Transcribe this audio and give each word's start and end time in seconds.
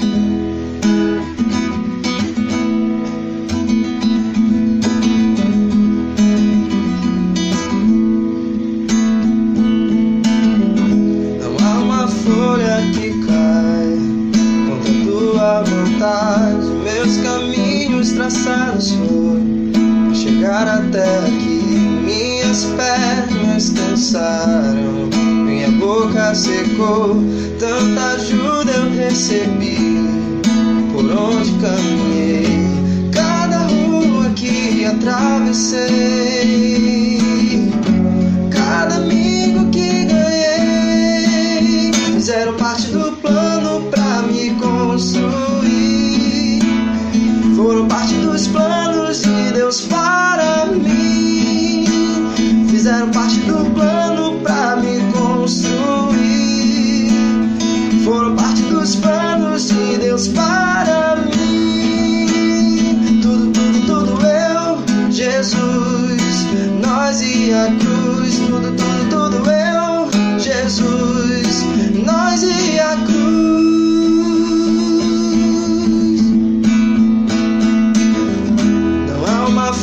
secou, 0.00 0.43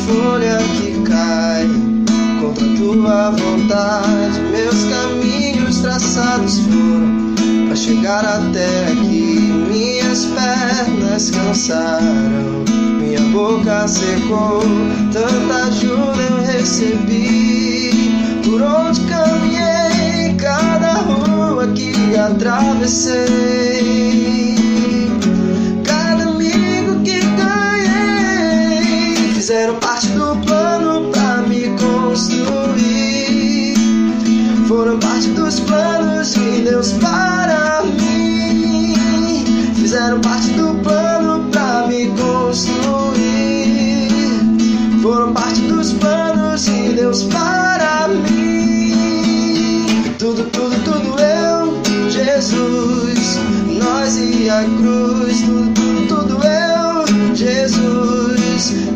folha 0.06 0.58
que 0.78 1.02
cai 1.10 1.68
contra 2.40 2.66
tua 2.78 3.32
vontade. 3.32 4.40
Meus 4.52 4.84
caminhos 4.86 5.80
traçados 5.80 6.60
foram 6.60 7.34
para 7.68 7.76
chegar 7.76 8.26
até 8.26 8.88
aqui. 8.92 9.52
Minhas 9.70 10.26
pernas 10.26 11.32
cansaram, 11.32 12.64
minha 13.00 13.22
boca 13.32 13.88
secou. 13.88 14.62
Tanta 15.12 15.66
ajuda 15.68 16.22
eu 16.22 16.42
recebi. 16.44 18.12
Por 18.44 18.62
onde 18.62 19.02
caminhei, 19.02 20.36
cada 20.38 20.94
rua 20.94 21.68
que 21.68 21.94
atravessei. 22.18 23.22
Dos 35.52 35.60
planos 35.60 36.34
de 36.34 36.62
Deus 36.62 36.94
para 36.94 37.84
mim. 37.84 38.96
Fizeram 39.76 40.22
parte 40.22 40.48
do 40.52 40.74
plano 40.82 41.50
pra 41.52 41.88
me 41.88 42.08
construir. 42.08 43.20
Foram 45.02 45.34
parte 45.34 45.60
dos 45.64 45.92
planos 45.92 46.64
de 46.64 46.94
Deus 46.94 47.24
para 47.24 48.08
mim. 48.08 48.96
Tudo, 50.18 50.46
tudo, 50.52 50.82
tudo 50.86 51.20
eu, 51.20 51.82
Jesus. 52.10 53.38
Nós 53.78 54.16
e 54.16 54.50
a 54.50 54.64
cruz. 54.64 55.42
Tudo, 55.42 55.74
tudo, 55.74 56.08
tudo 56.08 56.40
eu, 56.46 57.36
Jesus. 57.36 58.91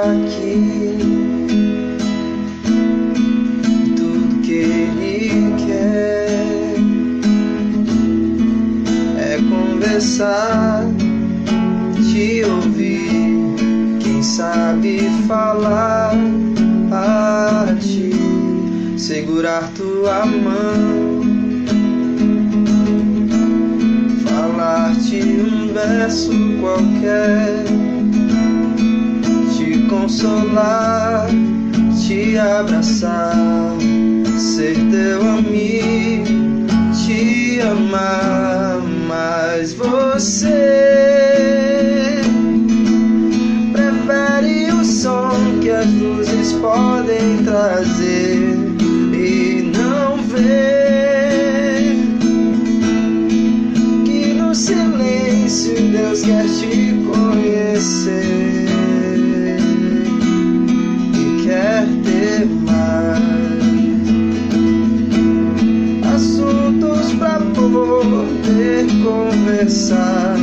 Aqui. 0.00 0.98
Tudo 3.96 4.40
que 4.42 4.52
Ele 4.52 5.54
quer 5.66 6.76
é 9.18 9.38
conversar, 9.48 10.84
te 12.10 12.44
ouvir. 12.44 13.20
Quem 14.00 14.22
sabe 14.22 15.00
falar 15.28 16.14
a 16.90 17.74
ti, 17.80 18.12
segurar 18.96 19.70
tua 19.76 20.26
mão, 20.26 21.22
falar-te 24.24 25.22
um 25.22 25.72
verso 25.72 26.32
qualquer 26.60 27.91
consolar, 30.02 31.28
te 32.04 32.36
abraçar, 32.36 33.76
ser 34.36 34.74
teu 34.90 35.20
amigo, 35.22 36.66
te 36.92 37.60
amar, 37.60 38.80
mas 39.06 39.72
você 39.74 40.91
conversar 69.72 70.41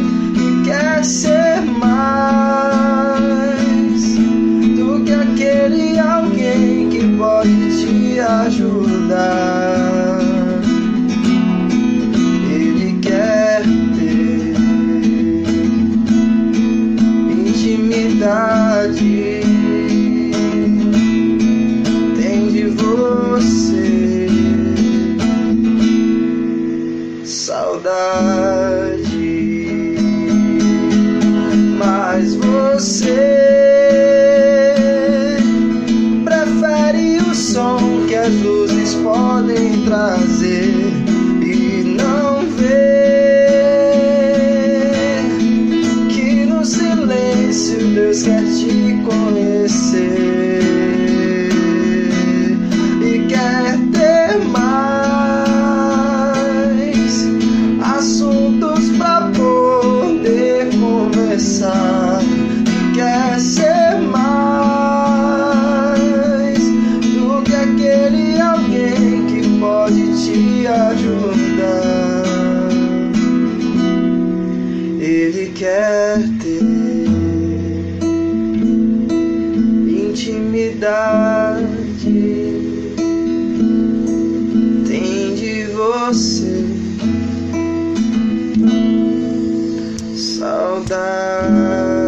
down. 90.85 91.98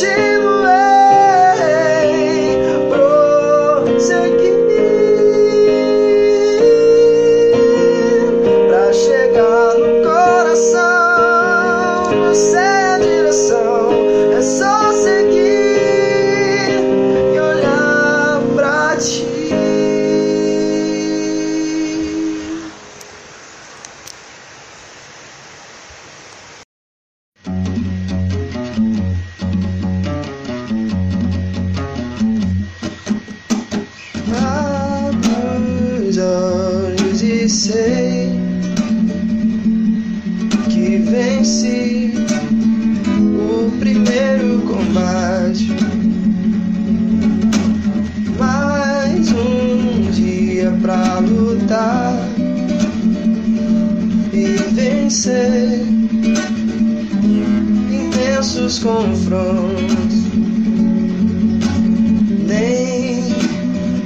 Jesus. 0.00 0.29
venci 41.40 42.12
o 43.18 43.70
primeiro 43.78 44.60
combate. 44.62 45.72
Mais 48.38 49.32
um 49.32 50.10
dia 50.12 50.70
pra 50.82 51.18
lutar 51.20 52.14
e 54.32 54.56
vencer 54.72 55.80
intensos 57.90 58.78
confrontos. 58.80 60.20
Nem 62.46 63.34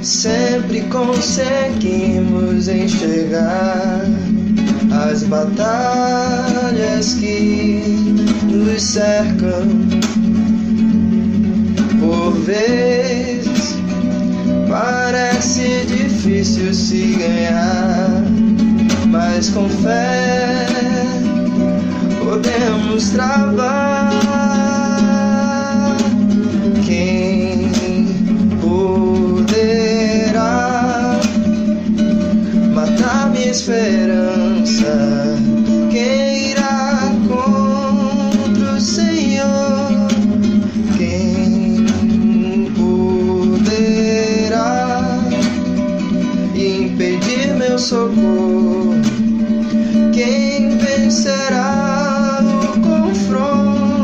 sempre 0.01 0.81
conseguimos 0.83 2.69
enxergar 2.69 4.05
as 5.11 5.23
batalhas 5.23 7.13
que 7.15 7.81
nos 8.49 8.81
cercam. 8.81 9.67
Por 11.99 12.33
vezes 12.41 13.77
parece 14.69 15.85
difícil 15.85 16.73
se 16.73 17.15
ganhar, 17.19 18.23
mas 19.07 19.49
com 19.49 19.69
fé 19.69 20.67
podemos 22.23 23.09
travar. 23.09 24.11
Quem 26.85 27.44
esperança. 33.55 35.37
Quem 35.89 36.51
irá 36.51 36.99
contra 37.25 38.73
o 38.73 38.81
Senhor? 38.81 40.07
Quem 40.97 41.85
poderá 42.75 44.09
impedir 46.53 47.55
meu 47.55 47.79
socorro? 47.79 48.95
Quem 50.11 50.77
vencerá 50.77 52.41
o 52.43 52.77
confronto? 52.81 53.95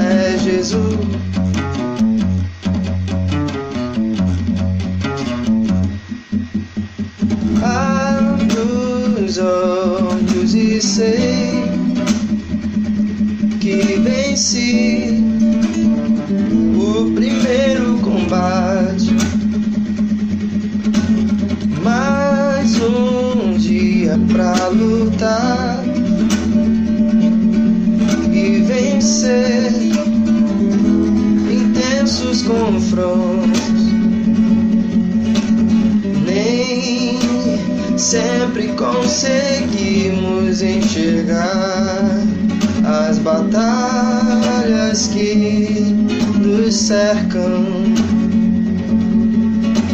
É 0.00 0.38
Jesus. 0.38 1.12
Conseguimos 39.12 40.62
enxergar 40.62 42.24
as 42.82 43.18
batalhas 43.18 45.08
que 45.08 45.94
nos 46.38 46.74
cercam. 46.74 47.92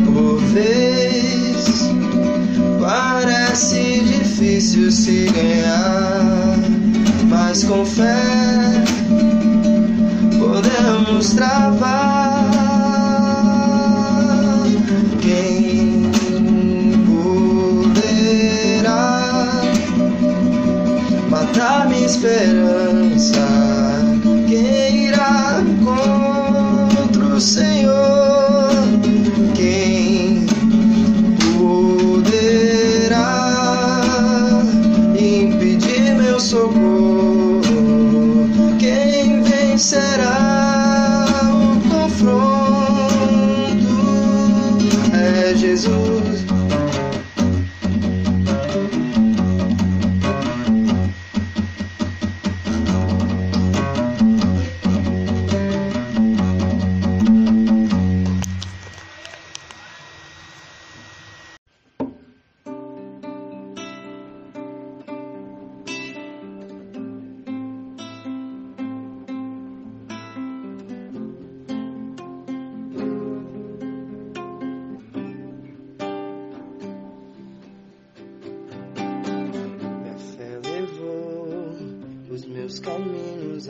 Por 0.06 0.38
vez 0.52 1.90
parece 2.80 4.02
difícil 4.02 4.92
se 4.92 5.26
ganhar, 5.34 6.56
mas 7.28 7.64
com 7.64 7.84
fé 7.84 8.84
podemos 10.38 11.30
travar. 11.32 12.27
better. 22.16 22.87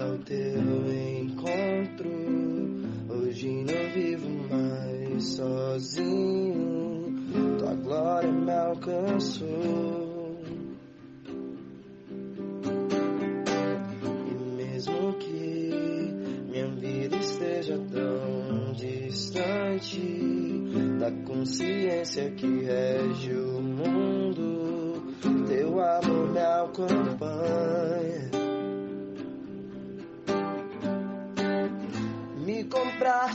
Caminhos 0.09 0.57
ao 0.57 0.58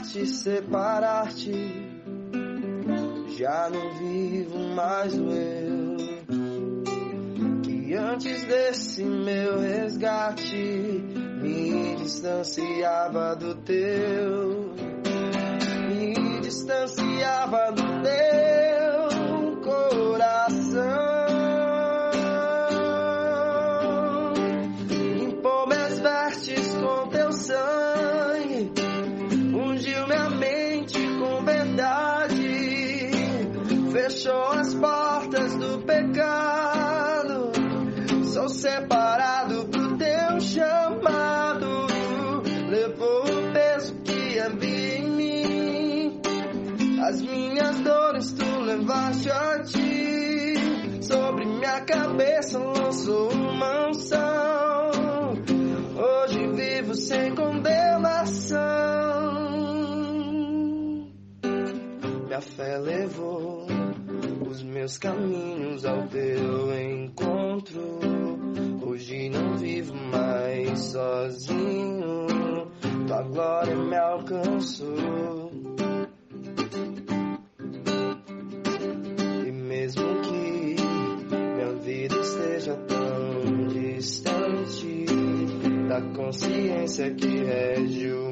compraste, 0.04 0.26
separaste, 0.26 1.52
já 3.38 3.70
não 3.70 3.98
vivo 3.98 4.58
mais 4.74 5.14
o 5.14 5.30
eu. 5.30 5.96
Que 7.62 7.94
antes 7.94 8.44
desse 8.44 9.02
meu 9.04 9.60
resgate, 9.60 10.56
me 11.40 11.96
distanciava 11.96 13.34
do 13.36 13.54
teu 13.56 14.74
me 15.88 16.40
distanciava 16.40 17.03
portas 34.94 35.56
do 35.56 35.78
pecado. 35.80 37.52
Sou 38.32 38.48
separado 38.48 39.66
pro 39.66 39.96
teu 39.96 40.40
chamado, 40.40 41.86
levou 42.68 43.24
o 43.24 43.52
peso 43.52 43.94
que 44.02 44.38
havia 44.38 44.98
em 44.98 45.10
mim. 45.10 46.20
As 47.02 47.20
minhas 47.20 47.80
dores 47.80 48.32
tu 48.32 48.60
levaste 48.60 49.30
a 49.30 49.62
ti. 49.62 51.02
Sobre 51.02 51.44
minha 51.44 51.80
cabeça 51.80 52.58
lançou 52.58 53.32
uma 53.32 53.88
unção. 53.88 54.90
Hoje 55.96 56.46
vivo 56.52 56.94
sem 56.94 57.34
condenação. 57.34 58.64
Minha 62.26 62.40
fé 62.40 62.78
levou 62.78 63.83
os 64.54 64.62
meus 64.62 64.98
caminhos 64.98 65.84
ao 65.84 66.06
teu 66.06 66.80
encontro. 66.80 67.98
Hoje 68.86 69.28
não 69.28 69.56
vivo 69.58 69.94
mais 69.94 70.78
sozinho. 70.78 72.26
Tua 73.06 73.22
glória 73.22 73.74
me 73.74 73.96
alcançou. 73.96 75.50
E 79.44 79.50
mesmo 79.50 80.04
que 80.22 80.76
minha 81.34 81.72
vida 81.82 82.16
esteja 82.16 82.76
tão 82.86 83.66
distante 83.68 85.06
da 85.88 86.00
consciência 86.16 87.12
que 87.12 87.26
rege 87.26 88.12
o 88.12 88.23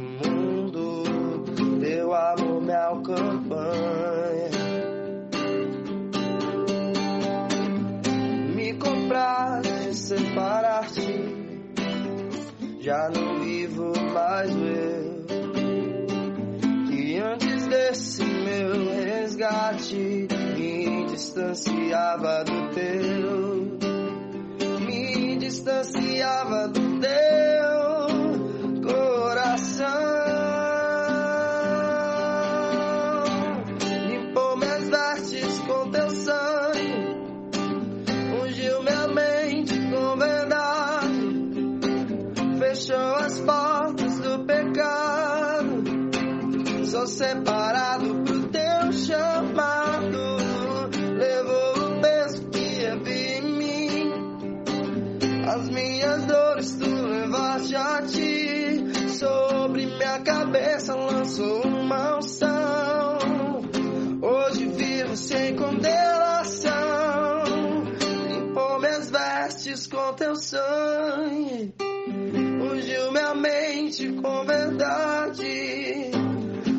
com 69.92 70.14
teu 70.14 70.34
sangue. 70.34 71.74
Ungiu 71.78 73.12
minha 73.12 73.34
mente 73.34 74.10
com 74.14 74.44
verdade. 74.46 76.10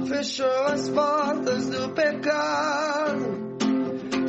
Fechou 0.07 0.63
as 0.65 0.89
portas 0.89 1.69
do 1.69 1.89
pecado. 1.89 3.43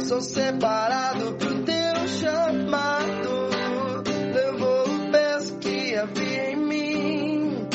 Sou 0.07 0.21
separado 0.21 1.35
pro 1.37 1.62
teu 1.62 2.09
chamado. 2.09 3.49
Levou 4.35 4.85
o 4.85 5.11
peso 5.11 5.59
que 5.59 5.97
havia 5.97 6.50
em 6.53 6.57
mim. 6.57 7.69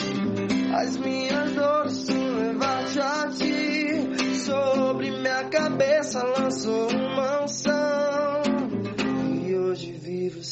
As 0.75 0.95
minhas 0.97 1.51
dores 1.53 1.93
se 1.93 2.99
a 3.01 3.29
ti. 3.31 4.35
Sobre 4.45 5.11
minha 5.11 5.43
cabeça 5.45 6.23
lançou 6.23 6.87
um 6.91 7.08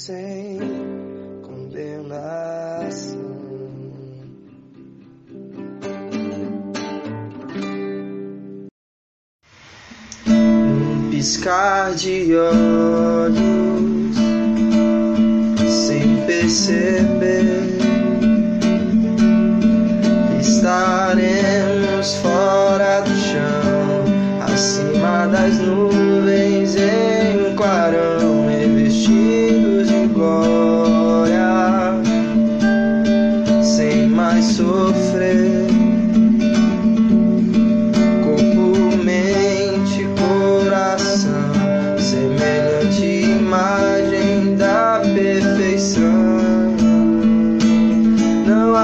sem 0.08 0.58
condenação. 1.44 3.20
Um 10.26 11.10
piscar 11.10 11.94
de 11.96 12.34
olhos 12.38 14.16
sem 15.70 16.26
perceber 16.26 17.68
estaremos 20.40 22.16
fora 22.22 23.02
do 23.02 23.10
chão, 23.10 24.06
acima 24.54 25.28
das 25.28 25.58
nuvens. 25.58 25.87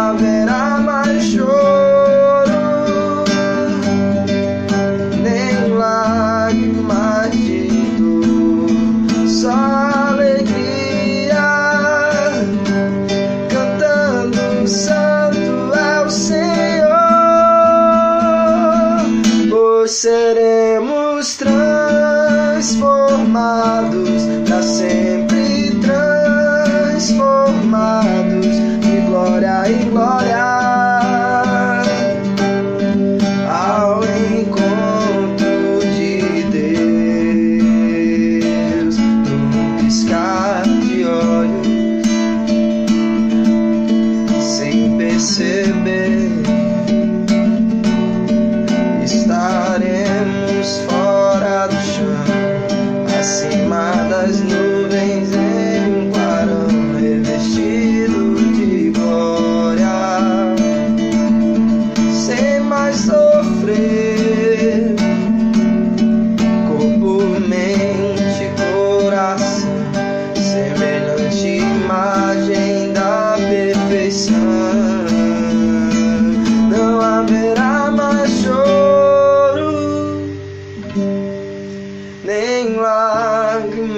love 0.03 0.19
that 0.19 0.49
I'm 0.49 1.21
show. 1.21 1.72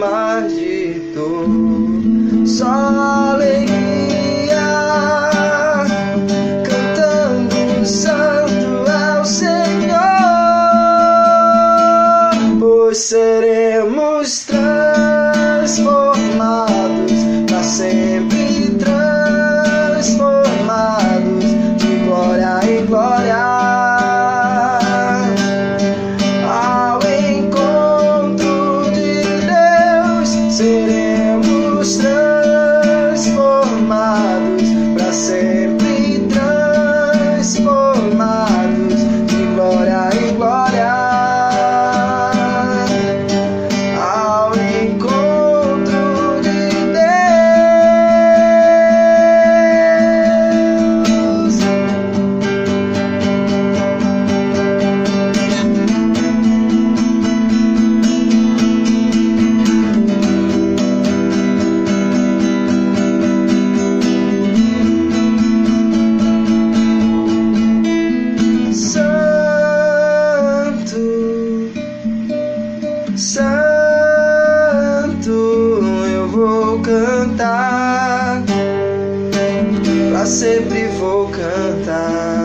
mar 0.06 0.48
de 0.48 1.02
só 2.46 2.66
alegria, 3.34 4.68
cantando 6.64 7.86
santo 7.86 8.92
ao 8.92 9.26
Senhor, 9.26 9.98
pois 12.60 12.98
seremos. 12.98 14.05
cantar, 77.36 78.44
pra 80.10 80.26
sempre 80.26 80.88
vou 80.98 81.28
cantar. 81.30 82.45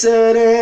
Blessed 0.00 0.57